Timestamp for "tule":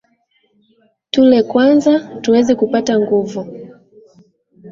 1.11-1.43